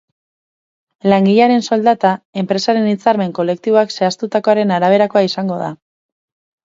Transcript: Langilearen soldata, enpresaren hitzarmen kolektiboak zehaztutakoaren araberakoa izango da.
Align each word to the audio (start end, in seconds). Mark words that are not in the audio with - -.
Langilearen 1.11 1.61
soldata, 1.75 2.13
enpresaren 2.43 2.89
hitzarmen 2.93 3.35
kolektiboak 3.41 3.95
zehaztutakoaren 3.99 4.75
araberakoa 4.79 5.23
izango 5.31 5.61
da. 5.67 5.69